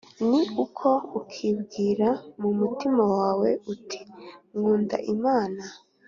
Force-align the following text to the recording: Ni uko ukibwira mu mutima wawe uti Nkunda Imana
Ni 0.29 0.41
uko 0.63 0.89
ukibwira 1.19 2.09
mu 2.39 2.49
mutima 2.59 3.03
wawe 3.17 3.49
uti 3.73 3.99
Nkunda 4.55 4.97
Imana 5.13 5.63